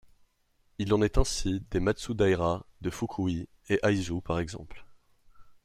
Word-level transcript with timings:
Il 0.79 0.95
en 0.95 1.03
est 1.03 1.19
ainsi 1.19 1.61
des 1.69 1.79
Matsudaira 1.79 2.65
de 2.81 2.89
Fukui 2.89 3.47
et 3.69 3.79
Aizu 3.83 4.19
par 4.19 4.39
exemple. 4.39 4.83